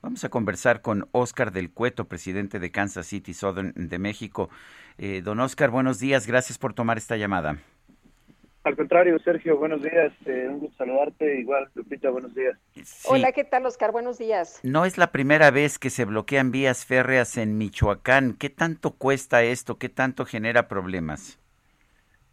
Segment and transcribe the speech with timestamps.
[0.00, 4.48] Vamos a conversar con Oscar del Cueto, presidente de Kansas City Southern de México.
[4.96, 6.26] Eh, don Oscar, buenos días.
[6.26, 7.58] Gracias por tomar esta llamada.
[8.64, 10.12] Al contrario, Sergio, buenos días.
[10.26, 11.40] Eh, un gusto saludarte.
[11.40, 12.56] Igual, Lupita, buenos días.
[12.74, 13.08] Sí.
[13.08, 13.92] Hola, ¿qué tal, Oscar?
[13.92, 14.60] Buenos días.
[14.62, 18.34] No es la primera vez que se bloquean vías férreas en Michoacán.
[18.34, 19.78] ¿Qué tanto cuesta esto?
[19.78, 21.38] ¿Qué tanto genera problemas?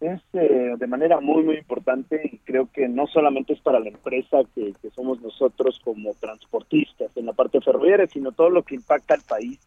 [0.00, 3.90] Es eh, de manera muy, muy importante y creo que no solamente es para la
[3.90, 9.14] empresa que, somos nosotros como transportistas en la parte ferroviaria, sino todo lo que impacta
[9.14, 9.60] al país.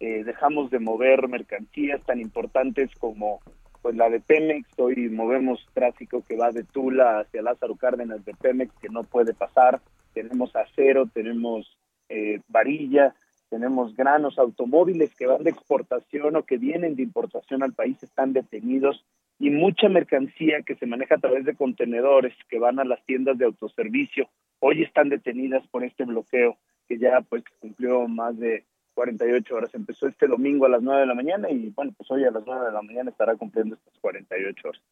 [0.00, 3.40] Eh, dejamos de mover mercancías tan importantes como
[3.80, 8.34] pues la de Pemex, hoy movemos tráfico que va de Tula hacia Lázaro Cárdenas de
[8.34, 9.80] Pemex que no puede pasar,
[10.12, 11.78] tenemos acero, tenemos
[12.08, 13.14] eh, varilla,
[13.48, 18.32] tenemos granos, automóviles que van de exportación o que vienen de importación al país están
[18.32, 19.04] detenidos
[19.38, 23.38] y mucha mercancía que se maneja a través de contenedores que van a las tiendas
[23.38, 24.28] de autoservicio
[24.60, 26.56] hoy están detenidas por este bloqueo
[26.88, 29.74] que ya pues cumplió más de 48 horas.
[29.74, 32.44] Empezó este domingo a las 9 de la mañana y bueno, pues hoy a las
[32.46, 34.82] 9 de la mañana estará cumpliendo estas 48 horas.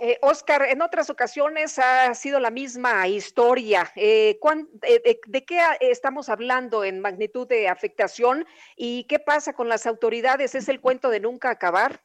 [0.00, 3.92] Eh, Oscar, en otras ocasiones ha sido la misma historia.
[3.94, 4.40] Eh,
[4.82, 8.44] eh, de, qué estamos hablando en magnitud de afectación
[8.76, 10.56] y qué pasa con las autoridades?
[10.56, 12.00] ¿Es el cuento de nunca acabar?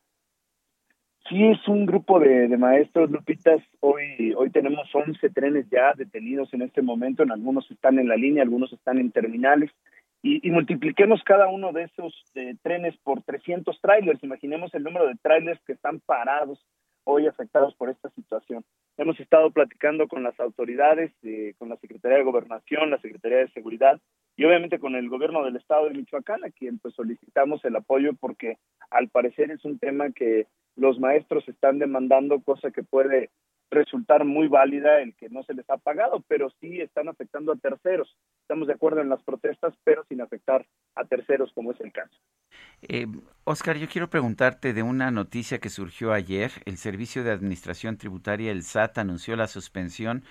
[1.30, 3.62] Sí, es un grupo de, maestros, Lupitas.
[3.82, 7.22] Hoy, hoy tenemos 11 trenes ya detenidos en este momento.
[7.22, 9.70] En algunos están en la línea, algunos están en terminales.
[10.24, 12.14] Y, multipliquemos cada uno de esos
[12.64, 14.24] trenes por 300 trailers.
[14.24, 16.66] Imaginemos el número de trailers que están parados
[17.10, 18.64] hoy afectados por esta situación.
[18.98, 23.52] Hemos estado platicando con las autoridades, eh, con la Secretaría de Gobernación, la Secretaría de
[23.52, 24.00] Seguridad
[24.36, 28.12] y obviamente con el gobierno del estado de Michoacán, a quien pues solicitamos el apoyo
[28.20, 28.58] porque
[28.92, 33.32] al parecer es un tema que los maestros están demandando, cosa que puede
[33.72, 37.58] resultar muy válida el que no se les ha pagado, pero sí están afectando a
[37.58, 38.16] terceros.
[38.42, 40.66] Estamos de acuerdo en las protestas, pero sin afectar
[40.96, 42.16] a terceros, como es el caso.
[42.82, 43.08] Eh,
[43.44, 46.52] Oscar, yo quiero preguntarte de una noticia que surgió ayer.
[46.66, 50.24] El Servicio de Administración Tributaria, el SAT, anunció la suspensión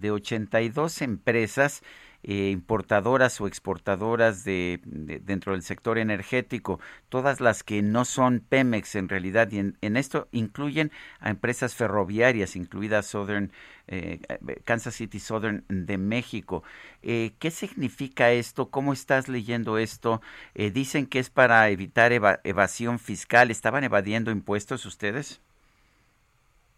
[0.00, 1.82] de 82 empresas
[2.24, 8.96] eh, importadoras o exportadoras de, dentro del sector energético, todas las que no son Pemex
[8.96, 13.52] en realidad, y en, esto incluyen a empresas ferroviarias, incluida Southern,
[13.86, 14.20] eh,
[14.64, 16.64] Kansas City Southern de México.
[17.02, 18.68] Eh, ¿Qué significa esto?
[18.68, 20.20] ¿Cómo estás leyendo esto?
[20.54, 23.50] dicen que es para evitar evasión fiscal.
[23.50, 25.40] ¿Estaban evadiendo impuestos ustedes?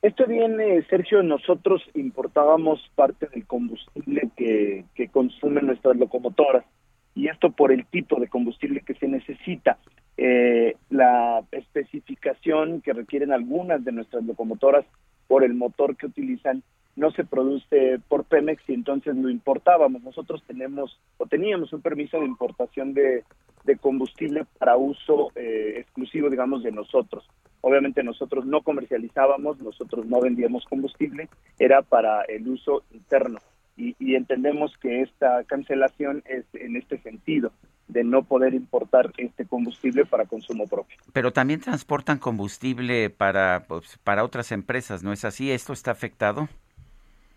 [0.03, 6.65] Esto viene, Sergio, nosotros importábamos parte del combustible que, que consumen nuestras locomotoras
[7.15, 9.79] y esto por el tipo de combustible que se necesita.
[10.17, 14.87] Eh, la especificación que requieren algunas de nuestras locomotoras
[15.27, 16.63] por el motor que utilizan
[16.97, 20.03] no se produce por Pemex y entonces lo importábamos.
[20.03, 23.25] Nosotros tenemos o teníamos un permiso de importación de,
[23.65, 27.29] de combustible para uso eh, exclusivo, digamos, de nosotros.
[27.63, 31.29] Obviamente nosotros no comercializábamos, nosotros no vendíamos combustible,
[31.59, 33.39] era para el uso interno.
[33.77, 37.51] Y, entendemos que esta cancelación es en este sentido
[37.89, 40.99] de no poder importar este combustible para consumo propio.
[41.15, 45.51] Pero también transportan combustible para, pues, para otras empresas, ¿no es así?
[45.51, 46.49] ¿Esto está afectado?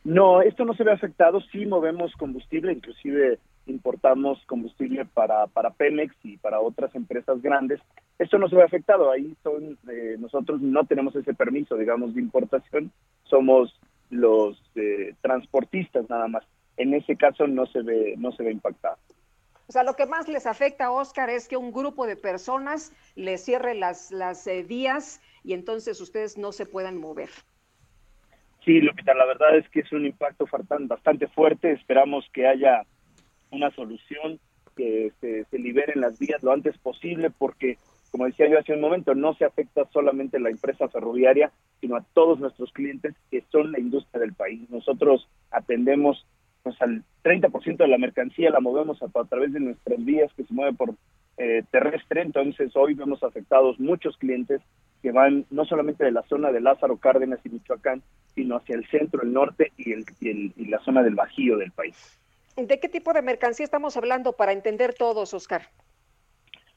[0.03, 6.13] No, esto no se ve afectado, sí movemos combustible, inclusive importamos combustible para, para Pemex
[6.23, 7.79] y para otras empresas grandes.
[8.23, 12.21] Esto no se ve afectado, ahí son, eh, nosotros no tenemos ese permiso, digamos, de
[12.21, 12.89] importación,
[13.23, 13.77] somos
[14.09, 16.45] los eh, transportistas nada más.
[16.77, 18.95] En ese caso no se ve, no se ve impactado.
[19.67, 23.43] O sea, lo que más les afecta, Oscar, es que un grupo de personas les
[23.43, 27.29] cierre las, las eh, vías y entonces ustedes no se puedan mover.
[28.63, 30.47] Sí, Lupita, la verdad es que es un impacto
[30.87, 31.73] bastante fuerte.
[31.73, 32.83] Esperamos que haya
[33.51, 34.39] una solución,
[34.77, 37.77] que se, se liberen las vías lo antes posible, porque,
[38.13, 41.51] como decía yo hace un momento, no se afecta solamente a la empresa ferroviaria,
[41.81, 44.69] sino a todos nuestros clientes que son la industria del país.
[44.69, 46.23] Nosotros atendemos
[46.61, 50.53] pues al 30% de la mercancía la movemos a, través de nuestras vías que se
[50.53, 50.93] mueve por
[51.37, 54.61] eh, terrestre, entonces hoy vemos afectados muchos clientes
[55.01, 58.03] que van no solamente de la zona de Lázaro Cárdenas y Michoacán,
[58.35, 62.19] sino hacia el centro, el norte y, el, y, la zona del Bajío del país.
[62.57, 65.63] ¿De qué tipo de mercancía estamos hablando para entender todos, Oscar?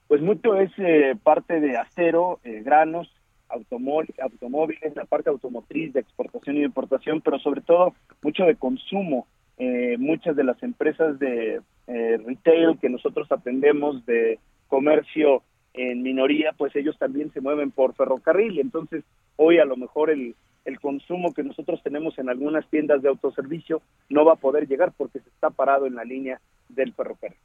[0.08, 3.10] Pues mucho es eh, parte de acero, eh, granos,
[3.48, 9.26] automóviles, la parte automotriz de exportación y importación, pero sobre todo mucho de consumo.
[9.58, 14.38] Eh, muchas de las empresas de retail que nosotros atendemos, de
[14.68, 15.42] comercio
[15.72, 18.58] en minoría, pues ellos también se mueven por ferrocarril.
[18.58, 19.04] Entonces,
[19.36, 20.34] hoy a lo mejor el,
[20.66, 24.92] el consumo que nosotros tenemos en algunas tiendas de autoservicio no va a poder llegar
[24.96, 27.38] porque se está parado en la línea del ferrocarril.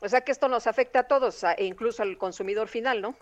[0.00, 3.16] O sea que esto nos afecta a todos, e incluso al consumidor final, ¿no?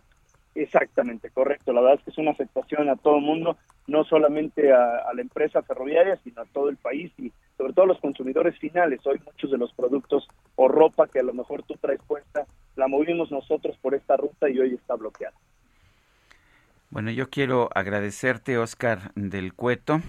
[0.57, 1.73] Exactamente, correcto.
[1.73, 5.21] La verdad es que es una afectación a todo el mundo, no solamente a, la
[5.21, 9.01] empresa ferroviaria, sino a todo el país y sobre todo a los consumidores finales.
[9.07, 10.27] Hoy muchos de los productos
[10.57, 14.49] o ropa que a lo mejor tú traes puesta, la movimos nosotros por esta ruta
[14.49, 15.37] y hoy está bloqueada.
[16.89, 20.01] Bueno, yo quiero agradecerte, Oscar del Cueto,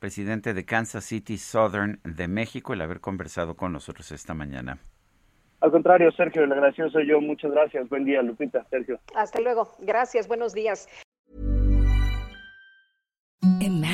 [0.00, 4.78] presidente de Kansas City Southern de México, el haber conversado con nosotros esta mañana.
[5.64, 7.22] Al contrario, Sergio, el agradecido soy yo.
[7.22, 7.88] Muchas gracias.
[7.88, 9.00] Buen día, Lupita, Sergio.
[9.14, 9.72] Hasta luego.
[9.78, 10.28] Gracias.
[10.28, 10.86] Buenos días.